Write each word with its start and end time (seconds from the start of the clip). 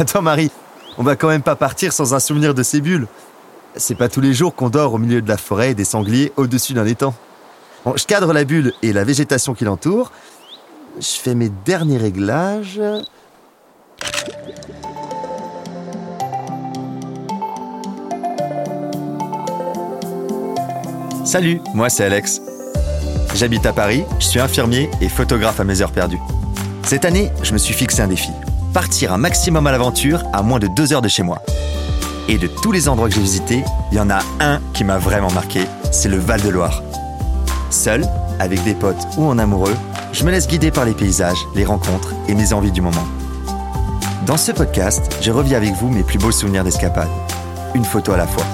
Attends 0.00 0.22
Marie, 0.22 0.50
on 0.96 1.02
va 1.02 1.14
quand 1.14 1.28
même 1.28 1.42
pas 1.42 1.56
partir 1.56 1.92
sans 1.92 2.14
un 2.14 2.20
souvenir 2.20 2.54
de 2.54 2.62
ces 2.62 2.80
bulles. 2.80 3.06
C'est 3.76 3.94
pas 3.94 4.08
tous 4.08 4.22
les 4.22 4.32
jours 4.32 4.54
qu'on 4.54 4.70
dort 4.70 4.94
au 4.94 4.98
milieu 4.98 5.20
de 5.20 5.28
la 5.28 5.36
forêt 5.36 5.72
et 5.72 5.74
des 5.74 5.84
sangliers 5.84 6.32
au-dessus 6.38 6.72
d'un 6.72 6.86
étang. 6.86 7.12
Je 7.84 8.06
cadre 8.06 8.32
la 8.32 8.44
bulle 8.44 8.72
et 8.80 8.94
la 8.94 9.04
végétation 9.04 9.52
qui 9.52 9.64
l'entoure. 9.66 10.10
Je 10.98 11.06
fais 11.06 11.34
mes 11.34 11.50
derniers 11.50 11.98
réglages. 11.98 12.80
Salut, 21.26 21.60
moi 21.74 21.90
c'est 21.90 22.04
Alex. 22.04 22.40
J'habite 23.34 23.66
à 23.66 23.74
Paris, 23.74 24.04
je 24.18 24.24
suis 24.24 24.40
infirmier 24.40 24.90
et 25.02 25.10
photographe 25.10 25.60
à 25.60 25.64
mes 25.64 25.82
heures 25.82 25.92
perdues. 25.92 26.20
Cette 26.84 27.04
année, 27.04 27.30
je 27.42 27.52
me 27.52 27.58
suis 27.58 27.74
fixé 27.74 28.00
un 28.00 28.08
défi. 28.08 28.30
Partir 28.72 29.12
un 29.12 29.18
maximum 29.18 29.66
à 29.66 29.72
l'aventure 29.72 30.22
à 30.32 30.42
moins 30.42 30.60
de 30.60 30.68
deux 30.68 30.92
heures 30.92 31.02
de 31.02 31.08
chez 31.08 31.24
moi. 31.24 31.42
Et 32.28 32.38
de 32.38 32.46
tous 32.46 32.70
les 32.70 32.88
endroits 32.88 33.08
que 33.08 33.14
j'ai 33.16 33.20
visités, 33.20 33.64
il 33.90 33.98
y 33.98 34.00
en 34.00 34.10
a 34.10 34.20
un 34.38 34.60
qui 34.74 34.84
m'a 34.84 34.96
vraiment 34.96 35.32
marqué, 35.32 35.62
c'est 35.90 36.08
le 36.08 36.18
Val 36.18 36.40
de 36.40 36.50
Loire. 36.50 36.84
Seul, 37.70 38.06
avec 38.38 38.62
des 38.62 38.74
potes 38.74 39.08
ou 39.18 39.24
en 39.24 39.38
amoureux, 39.38 39.74
je 40.12 40.24
me 40.24 40.30
laisse 40.30 40.46
guider 40.46 40.70
par 40.70 40.84
les 40.84 40.94
paysages, 40.94 41.44
les 41.56 41.64
rencontres 41.64 42.14
et 42.28 42.34
mes 42.36 42.52
envies 42.52 42.70
du 42.70 42.80
moment. 42.80 43.04
Dans 44.24 44.36
ce 44.36 44.52
podcast, 44.52 45.18
je 45.20 45.32
reviens 45.32 45.56
avec 45.56 45.74
vous 45.74 45.88
mes 45.88 46.04
plus 46.04 46.18
beaux 46.18 46.30
souvenirs 46.30 46.62
d'escapade. 46.62 47.08
Une 47.74 47.84
photo 47.84 48.12
à 48.12 48.18
la 48.18 48.28
fois. 48.28 48.44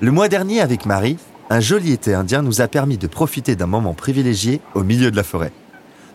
Le 0.00 0.10
mois 0.10 0.28
dernier, 0.28 0.60
avec 0.60 0.84
Marie, 0.84 1.16
un 1.48 1.60
joli 1.60 1.92
été 1.92 2.12
indien 2.12 2.42
nous 2.42 2.60
a 2.60 2.66
permis 2.66 2.98
de 2.98 3.06
profiter 3.06 3.54
d'un 3.54 3.66
moment 3.66 3.94
privilégié 3.94 4.60
au 4.74 4.82
milieu 4.82 5.12
de 5.12 5.16
la 5.16 5.22
forêt. 5.22 5.52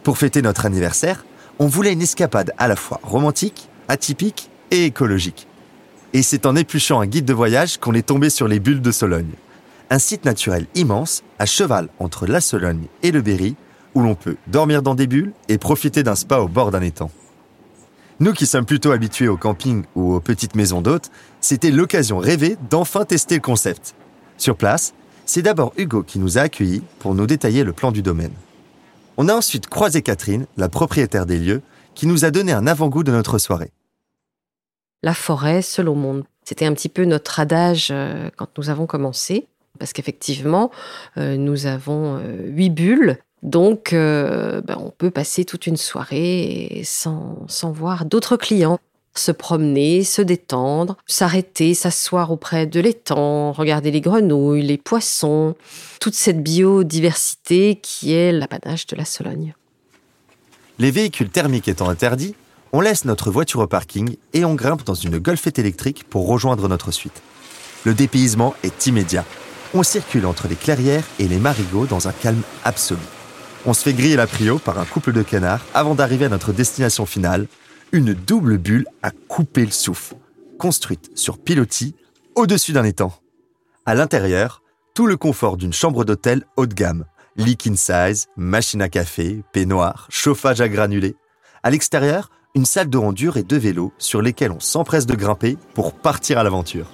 Pour 0.04 0.18
fêter 0.18 0.42
notre 0.42 0.66
anniversaire, 0.66 1.26
on 1.60 1.68
voulait 1.68 1.94
une 1.94 2.02
escapade 2.02 2.54
à 2.58 2.68
la 2.68 2.76
fois 2.76 3.00
romantique, 3.04 3.70
atypique 3.88 4.50
et 4.70 4.86
écologique. 4.86 5.48
Et 6.12 6.22
c'est 6.22 6.46
en 6.46 6.58
épluchant 6.58 7.00
un 7.00 7.06
guide 7.06 7.26
de 7.26 7.34
voyage 7.34 7.78
qu'on 7.78 7.94
est 7.94 8.08
tombé 8.08 8.30
sur 8.30 8.50
les 8.50 8.60
bulles 8.60 8.82
de 8.82 8.92
Sologne. 8.92 9.32
Un 9.90 10.00
site 10.00 10.26
naturel 10.26 10.68
immense, 10.76 11.24
à 11.40 11.46
cheval 11.46 11.88
entre 12.00 12.28
la 12.28 12.42
Sologne 12.42 12.88
et 13.02 13.12
le 13.12 13.22
Berry, 13.22 13.56
où 13.96 14.02
l'on 14.02 14.16
peut 14.16 14.36
dormir 14.48 14.82
dans 14.82 14.96
des 14.96 15.08
bulles 15.08 15.32
et 15.48 15.58
profiter 15.58 16.04
d'un 16.04 16.16
spa 16.16 16.40
au 16.40 16.50
bord 16.50 16.72
d'un 16.72 16.82
étang. 16.82 17.10
Nous 18.20 18.34
qui 18.34 18.46
sommes 18.46 18.66
plutôt 18.66 18.92
habitués 18.92 19.28
au 19.30 19.38
camping 19.38 19.84
ou 19.96 20.14
aux 20.14 20.20
petites 20.20 20.56
maisons 20.56 20.82
d'hôtes, 20.82 21.12
c'était 21.40 21.72
l'occasion 21.72 22.18
rêvée 22.18 22.58
d'enfin 22.70 23.06
tester 23.06 23.36
le 23.36 23.42
concept. 23.42 23.96
Sur 24.38 24.58
place, 24.58 24.94
c'est 25.26 25.42
d'abord 25.42 25.74
Hugo 25.78 26.04
qui 26.04 26.20
nous 26.20 26.38
a 26.38 26.42
accueillis 26.42 26.84
pour 27.00 27.16
nous 27.16 27.26
détailler 27.26 27.64
le 27.64 27.72
plan 27.72 27.92
du 27.92 28.02
domaine. 28.02 28.34
On 29.18 29.30
a 29.30 29.36
ensuite 29.36 29.68
croisé 29.68 30.02
Catherine, 30.02 30.48
la 30.58 30.70
propriétaire 30.70 31.26
des 31.26 31.38
lieux, 31.38 31.62
qui 31.94 32.08
nous 32.08 32.26
a 32.26 32.32
donné 32.32 32.52
un 32.52 32.66
avant-goût 32.66 33.04
de 33.04 33.12
notre 33.12 33.38
soirée. 33.38 33.72
La 35.04 35.14
forêt, 35.14 35.62
seul 35.62 35.90
au 35.90 35.96
monde. 35.96 36.24
C'était 36.44 36.66
un 36.66 36.74
petit 36.74 36.90
peu 36.90 37.06
notre 37.06 37.40
adage 37.40 37.90
euh, 37.92 38.30
quand 38.36 38.48
nous 38.58 38.70
avons 38.70 38.88
commencé, 38.88 39.48
parce 39.78 39.94
qu'effectivement, 39.94 40.72
euh, 41.18 41.38
nous 41.38 41.68
avons 41.68 42.18
euh, 42.18 42.48
huit 42.48 42.70
bulles 42.70 43.18
donc, 43.44 43.90
ben, 43.92 44.78
on 44.78 44.90
peut 44.90 45.12
passer 45.12 45.44
toute 45.44 45.68
une 45.68 45.76
soirée 45.76 46.82
sans 46.86 47.46
voir 47.74 48.06
d'autres 48.06 48.38
clients. 48.38 48.80
Se 49.16 49.32
promener, 49.32 50.04
se 50.04 50.22
détendre, 50.22 50.98
s'arrêter, 51.06 51.74
s'asseoir 51.74 52.32
auprès 52.32 52.66
de 52.66 52.80
l'étang, 52.80 53.52
regarder 53.52 53.92
les 53.92 54.02
grenouilles, 54.02 54.64
les 54.64 54.78
poissons, 54.78 55.56
toute 56.00 56.16
cette 56.16 56.42
biodiversité 56.42 57.80
qui 57.82 58.14
est 58.14 58.32
l'apanage 58.32 58.88
de 58.88 58.96
la 58.96 59.06
Sologne. 59.06 59.54
Les 60.80 60.90
véhicules 60.90 61.30
thermiques 61.30 61.68
étant 61.68 61.90
interdits, 61.90 62.36
on 62.72 62.82
laisse 62.82 63.06
notre 63.06 63.30
voiture 63.30 63.60
au 63.60 63.68
parking 63.68 64.18
et 64.34 64.46
on 64.46 64.56
grimpe 64.56 64.84
dans 64.84 64.96
une 64.96 65.20
golfette 65.20 65.60
électrique 65.60 66.06
pour 66.10 66.28
rejoindre 66.28 66.68
notre 66.68 66.90
suite. 66.90 67.22
Le 67.84 67.94
dépaysement 67.94 68.56
est 68.64 68.88
immédiat. 68.88 69.26
On 69.76 69.84
circule 69.84 70.26
entre 70.26 70.48
les 70.48 70.56
clairières 70.56 71.06
et 71.20 71.28
les 71.28 71.38
marigots 71.38 71.86
dans 71.86 72.08
un 72.08 72.12
calme 72.12 72.42
absolu. 72.64 73.02
On 73.66 73.74
se 73.74 73.84
fait 73.84 73.94
griller 73.94 74.16
la 74.16 74.26
prio 74.26 74.58
par 74.58 74.80
un 74.80 74.86
couple 74.86 75.14
de 75.14 75.22
canards 75.22 75.64
avant 75.74 75.94
d'arriver 75.94 76.26
à 76.26 76.30
notre 76.30 76.52
destination 76.52 77.06
finale, 77.06 77.48
une 77.94 78.16
double 78.16 78.58
bulle 78.58 78.88
à 79.04 79.12
couper 79.12 79.64
le 79.64 79.72
souffle, 79.72 80.16
construite 80.58 81.12
sur 81.14 81.38
pilotis 81.38 81.96
au-dessus 82.34 82.74
d'un 82.74 82.84
étang. 82.84 83.14
À 83.86 83.94
l'intérieur, 83.94 84.64
tout 84.96 85.06
le 85.06 85.16
confort 85.16 85.58
d'une 85.58 85.74
chambre 85.74 86.04
d'hôtel 86.04 86.44
haut 86.58 86.66
de 86.66 86.74
gamme, 86.74 87.06
lit 87.38 87.56
king 87.56 87.78
size, 87.78 88.28
machine 88.36 88.82
à 88.82 88.90
café, 88.90 89.44
peignoir, 89.54 90.08
chauffage 90.10 90.60
à 90.60 90.70
granulés. 90.70 91.16
À 91.62 91.70
l'extérieur, 91.70 92.32
une 92.56 92.66
salle 92.66 92.90
de 92.90 92.98
rondure 92.98 93.38
et 93.38 93.44
deux 93.44 93.58
vélos 93.58 93.94
sur 94.00 94.24
lesquels 94.24 94.52
on 94.52 94.60
s'empresse 94.60 95.06
de 95.06 95.16
grimper 95.16 95.58
pour 95.76 95.94
partir 95.94 96.40
à 96.40 96.44
l'aventure. 96.44 96.90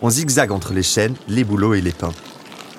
On 0.00 0.08
zigzague 0.08 0.50
entre 0.50 0.72
les 0.72 0.82
chênes, 0.82 1.14
les 1.28 1.44
bouleaux 1.44 1.74
et 1.74 1.82
les 1.82 1.92
pins. 1.92 2.12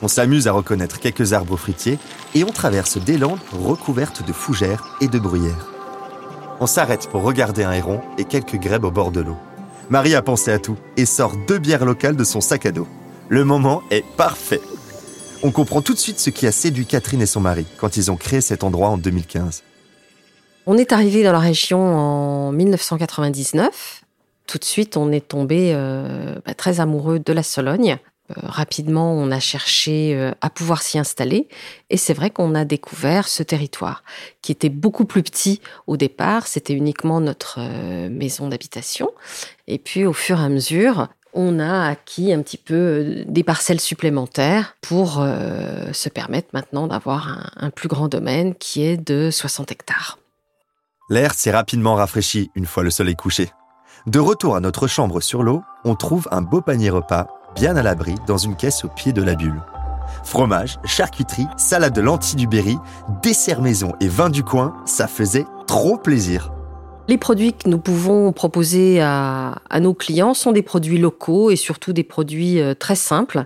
On 0.02 0.08
s'amuse 0.08 0.48
à 0.48 0.54
reconnaître 0.54 1.00
quelques 1.00 1.34
arbres 1.34 1.58
fruitiers 1.58 2.00
et 2.34 2.44
on 2.44 2.52
traverse 2.52 2.98
des 2.98 3.20
landes 3.20 3.40
recouvertes 3.52 4.26
de 4.26 4.34
fougères 4.34 4.98
et 5.02 5.08
de 5.08 5.20
bruyères. 5.20 5.68
On 6.64 6.66
s'arrête 6.66 7.10
pour 7.10 7.24
regarder 7.24 7.66
un 7.66 7.74
héron 7.74 8.00
et 8.18 8.24
quelques 8.24 8.56
grèbes 8.56 8.86
au 8.86 8.90
bord 8.90 9.12
de 9.12 9.20
l'eau. 9.20 9.36
Marie 9.90 10.16
a 10.16 10.22
pensé 10.22 10.50
à 10.50 10.60
tout 10.60 10.78
et 10.96 11.06
sort 11.06 11.34
deux 11.46 11.60
bières 11.60 11.84
locales 11.84 12.16
de 12.16 12.24
son 12.24 12.40
sac 12.40 12.66
à 12.66 12.72
dos. 12.72 12.88
Le 13.28 13.44
moment 13.44 13.84
est 13.92 14.06
parfait. 14.16 14.62
On 15.44 15.52
comprend 15.52 15.82
tout 15.82 15.94
de 15.94 16.00
suite 16.00 16.22
ce 16.22 16.30
qui 16.30 16.48
a 16.48 16.54
séduit 16.54 16.86
Catherine 16.86 17.22
et 17.22 17.26
son 17.26 17.42
mari 17.42 17.66
quand 17.76 17.98
ils 17.98 18.12
ont 18.12 18.16
créé 18.16 18.40
cet 18.40 18.64
endroit 18.64 18.88
en 18.88 18.98
2015. 18.98 19.62
On 20.66 20.78
est 20.78 20.94
arrivé 20.94 21.22
dans 21.22 21.34
la 21.34 21.40
région 21.40 21.82
en 21.82 22.54
1999. 22.54 24.06
Tout 24.48 24.58
de 24.58 24.64
suite, 24.64 24.96
on 24.96 25.12
est 25.12 25.28
tombé 25.28 25.74
euh, 25.74 26.40
bah, 26.46 26.54
très 26.54 26.80
amoureux 26.80 27.20
de 27.20 27.34
la 27.34 27.44
Sologne. 27.44 27.98
Euh, 28.38 28.42
rapidement, 28.44 29.14
on 29.14 29.32
a 29.32 29.40
cherché 29.40 30.16
euh, 30.16 30.32
à 30.42 30.50
pouvoir 30.50 30.82
s'y 30.82 30.98
installer 31.00 31.48
et 31.90 31.98
c'est 31.98 32.14
vrai 32.14 32.30
qu'on 32.30 32.56
a 32.56 32.66
découvert 32.66 33.28
ce 33.28 33.44
territoire 33.44 34.04
qui 34.42 34.52
était 34.52 34.70
beaucoup 34.70 35.06
plus 35.06 35.24
petit 35.24 35.62
au 35.88 35.98
départ. 35.98 36.48
C'était 36.48 36.74
uniquement 36.74 37.20
notre 37.20 37.60
euh, 37.60 38.10
maison 38.10 38.50
d'habitation. 38.50 39.10
Et 39.68 39.78
puis, 39.78 40.06
au 40.06 40.14
fur 40.14 40.40
et 40.40 40.44
à 40.44 40.50
mesure, 40.50 41.08
on 41.34 41.60
a 41.60 41.88
acquis 41.88 42.32
un 42.32 42.42
petit 42.42 42.58
peu 42.58 43.24
des 43.28 43.44
parcelles 43.44 43.80
supplémentaires 43.80 44.76
pour 44.82 45.26
se 45.94 46.10
permettre 46.10 46.50
maintenant 46.54 46.86
d'avoir 46.86 47.28
un, 47.28 47.50
un, 47.56 47.70
plus 47.72 47.88
grand 47.88 48.08
domaine 48.08 48.54
qui 48.54 48.84
est 48.84 48.98
de 48.98 49.32
60 49.32 49.72
hectares. 49.72 50.20
L'air 51.10 51.34
s'est 51.34 51.50
rapidement 51.50 51.96
rafraîchi 51.96 52.52
une 52.54 52.68
fois 52.68 52.84
le 52.84 52.92
soleil 52.92 53.16
couché. 53.16 53.50
De 54.06 54.20
retour 54.20 54.56
à 54.56 54.60
notre 54.60 54.86
chambre 54.88 55.22
sur 55.22 55.44
l'eau, 55.44 55.64
on 55.86 55.96
trouve 55.96 56.28
un 56.30 56.42
beau 56.42 56.62
panier 56.62 56.90
repas 56.90 57.28
bien 57.56 57.76
à 57.76 57.84
l'abri 57.84 58.16
dans 58.28 58.38
une 58.38 58.56
caisse 58.56 58.84
au 58.84 58.88
pied 58.88 59.14
de 59.14 59.22
la 59.22 59.36
bulle. 59.36 59.62
Fromage, 60.24 60.80
charcuterie, 60.86 61.48
salade 61.58 61.94
de 61.94 62.02
lentilles 62.02 62.38
du 62.38 62.48
Berry, 62.48 62.78
dessert 63.22 63.62
maison 63.62 63.94
et 64.00 64.08
vin 64.08 64.30
du 64.30 64.44
coin, 64.44 64.76
ça 64.86 65.08
faisait 65.08 65.46
trop 65.68 65.98
plaisir. 65.98 66.52
Les 67.10 67.18
produits 67.18 67.54
que 67.54 67.68
nous 67.68 67.80
pouvons 67.80 68.32
proposer 68.32 69.02
à, 69.02 69.60
nos 69.82 69.94
clients 69.94 70.34
sont 70.34 70.54
des 70.54 70.62
produits 70.62 70.98
locaux 70.98 71.52
et 71.52 71.58
surtout 71.58 71.92
des 71.92 72.04
produits 72.04 72.62
euh, 72.62 72.76
très 72.76 72.96
simples. 72.96 73.46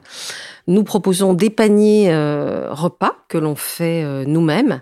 Nous 0.67 0.83
proposons 0.83 1.33
des 1.33 1.49
paniers 1.49 2.13
euh, 2.13 2.67
repas 2.71 3.15
que 3.29 3.39
l'on 3.39 3.55
fait 3.55 4.03
euh, 4.03 4.25
nous-mêmes 4.27 4.81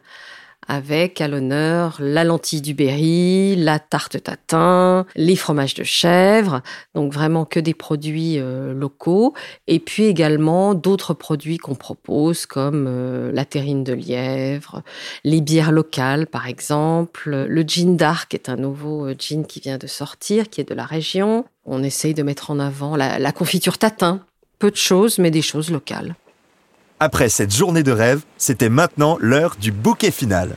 avec 0.68 1.22
à 1.22 1.28
l'honneur 1.28 1.98
la 2.00 2.24
lentille 2.24 2.62
du 2.62 2.74
Berry, 2.74 3.56
la 3.56 3.80
tarte 3.80 4.22
tatin, 4.22 5.06
les 5.16 5.36
fromages 5.36 5.74
de 5.74 5.84
chèvre, 5.84 6.62
donc 6.94 7.14
vraiment 7.14 7.46
que 7.46 7.60
des 7.60 7.74
produits 7.74 8.40
euh, 8.40 8.74
locaux, 8.74 9.34
et 9.68 9.80
puis 9.80 10.06
également 10.06 10.74
d'autres 10.74 11.14
produits 11.14 11.58
qu'on 11.58 11.76
propose 11.76 12.46
comme 12.46 12.86
euh, 12.88 13.32
la 13.32 13.46
terrine 13.46 13.84
de 13.84 13.94
lièvre, 13.94 14.82
les 15.24 15.42
bières 15.42 15.72
locales 15.72 16.28
par 16.28 16.48
exemple, 16.48 17.46
le 17.48 17.62
gin 17.62 17.96
dark 17.96 18.34
est 18.34 18.50
un 18.50 18.56
nouveau 18.56 19.08
euh, 19.08 19.16
gin 19.18 19.46
qui 19.46 19.60
vient 19.60 19.78
de 19.78 19.88
sortir, 19.88 20.50
qui 20.50 20.62
est 20.62 20.70
de 20.70 20.76
la 20.76 20.86
région. 20.86 21.46
On 21.66 21.84
essaye 21.84 22.14
de 22.14 22.24
mettre 22.24 22.52
en 22.52 22.60
avant 22.60 22.96
la 22.96 23.32
confiture 23.32 23.78
tatin, 23.78 24.22
peu 24.60 24.70
de 24.70 24.76
choses 24.76 25.18
mais 25.18 25.32
des 25.32 25.42
choses 25.42 25.72
locales. 25.72 26.16
Après 27.02 27.28
cette 27.28 27.54
journée 27.54 27.84
de 27.84 27.92
rêve, 27.92 28.22
c'était 28.38 28.70
maintenant 28.70 29.18
l'heure 29.20 29.58
du 29.60 29.74
bouquet 29.74 30.12
final. 30.12 30.56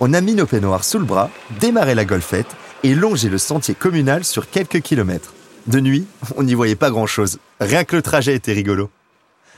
On 0.00 0.14
a 0.14 0.20
mis 0.20 0.34
nos 0.34 0.46
peignoirs 0.46 0.82
sous 0.82 0.98
le 0.98 1.04
bras, 1.04 1.30
démarré 1.60 1.94
la 1.94 2.04
golfette 2.04 2.56
et 2.82 2.96
longé 2.96 3.28
le 3.28 3.38
sentier 3.38 3.74
communal 3.74 4.24
sur 4.24 4.50
quelques 4.50 4.80
kilomètres. 4.80 5.32
De 5.68 5.78
nuit, 5.78 6.08
on 6.36 6.42
n'y 6.42 6.54
voyait 6.54 6.74
pas 6.74 6.90
grand-chose, 6.90 7.38
rien 7.60 7.84
que 7.84 7.94
le 7.94 8.02
trajet 8.02 8.34
était 8.34 8.52
rigolo. 8.52 8.90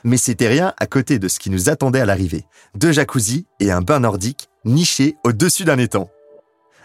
Mais 0.04 0.18
c'était 0.18 0.48
rien 0.48 0.74
à 0.78 0.86
côté 0.86 1.18
de 1.18 1.28
ce 1.28 1.38
qui 1.38 1.48
nous 1.48 1.70
attendait 1.70 2.00
à 2.00 2.06
l'arrivée. 2.06 2.44
Deux 2.74 2.92
jacuzzis 2.92 3.46
et 3.58 3.70
un 3.70 3.80
bain 3.80 4.00
nordique 4.00 4.50
nichés 4.66 5.16
au-dessus 5.24 5.64
d'un 5.64 5.78
étang. 5.78 6.10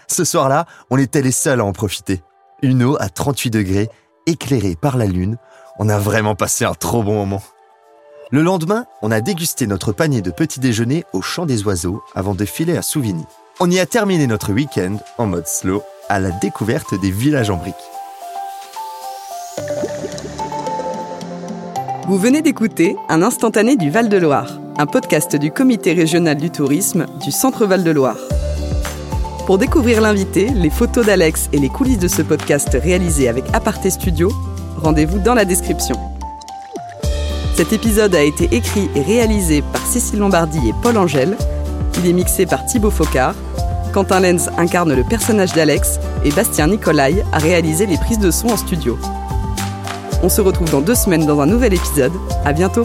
Ce 0.08 0.24
soir-là, 0.24 0.68
on 0.90 0.98
était 0.98 1.22
les 1.22 1.34
seuls 1.34 1.60
à 1.60 1.66
en 1.66 1.74
profiter. 1.74 2.22
Une 2.62 2.82
eau 2.82 2.96
à 3.02 3.10
38 3.10 3.50
degrés, 3.50 3.90
éclairée 4.26 4.78
par 4.82 4.98
la 4.98 5.06
lune. 5.06 5.38
On 5.80 5.90
a 5.90 6.00
vraiment 6.00 6.36
passé 6.36 6.64
un 6.64 6.74
trop 6.74 7.04
bon 7.04 7.16
moment. 7.16 7.44
Le 8.32 8.42
lendemain, 8.42 8.86
on 9.02 9.12
a 9.12 9.22
dégusté 9.22 9.68
notre 9.68 9.92
panier 9.92 10.22
de 10.22 10.32
petit 10.32 10.60
déjeuner 10.60 11.04
au 11.14 11.22
champ 11.22 11.46
des 11.46 11.64
oiseaux 11.64 12.04
avant 12.16 12.34
de 12.34 12.46
filer 12.46 12.76
à 12.78 12.82
Souvigny. 12.82 13.26
On 13.60 13.70
y 13.70 13.80
a 13.80 13.86
terminé 13.86 14.26
notre 14.28 14.52
week-end 14.54 14.98
en 15.18 15.28
mode 15.28 15.48
slow 15.48 15.84
à 16.10 16.20
la 16.20 16.32
découverte 16.32 17.00
des 17.00 17.12
villages 17.12 17.50
en 17.50 17.58
briques. 17.58 17.76
Vous 22.08 22.18
venez 22.18 22.42
d'écouter 22.42 22.96
Un 23.08 23.22
instantané 23.22 23.76
du 23.78 23.90
Val-de-Loire, 23.90 24.60
un 24.78 24.86
podcast 24.88 25.36
du 25.36 25.52
Comité 25.52 25.94
régional 25.94 26.38
du 26.38 26.50
tourisme 26.50 27.06
du 27.24 27.32
Centre 27.32 27.66
Val-de-Loire. 27.66 28.18
Pour 29.46 29.58
découvrir 29.58 30.02
l'invité, 30.02 30.50
les 30.50 30.70
photos 30.70 31.06
d'Alex 31.06 31.50
et 31.54 31.60
les 31.60 31.70
coulisses 31.70 32.00
de 32.00 32.08
ce 32.08 32.22
podcast 32.22 32.70
réalisé 32.82 33.28
avec 33.30 33.44
Aparté 33.54 33.90
Studio, 33.90 34.32
rendez-vous 34.78 35.20
dans 35.20 35.34
la 35.34 35.46
description. 35.46 36.13
Cet 37.56 37.72
épisode 37.72 38.16
a 38.16 38.24
été 38.24 38.46
écrit 38.56 38.90
et 38.96 39.02
réalisé 39.02 39.62
par 39.62 39.86
Cécile 39.86 40.20
Lombardi 40.20 40.58
et 40.68 40.74
Paul 40.82 40.98
Angèle. 40.98 41.38
Il 42.00 42.10
est 42.10 42.14
mixé 42.14 42.48
par 42.48 42.66
Thibaut 42.66 42.90
Focard. 42.90 43.36
Quentin 43.94 44.22
Lenz 44.22 44.50
incarne 44.58 44.94
le 44.94 45.04
personnage 45.04 45.54
d'Alex 45.54 46.00
et 46.26 46.32
Bastien 46.32 46.68
Nicolai 46.68 47.24
a 47.32 47.38
réalisé 47.38 47.86
les 47.86 47.98
prises 47.98 48.18
de 48.18 48.32
son 48.32 48.50
en 48.50 48.58
studio. 48.58 48.98
On 50.24 50.30
se 50.30 50.42
retrouve 50.42 50.72
dans 50.72 50.82
deux 50.82 50.96
semaines 50.96 51.28
dans 51.28 51.42
un 51.42 51.46
nouvel 51.46 51.76
épisode. 51.76 52.14
À 52.44 52.54
bientôt! 52.54 52.84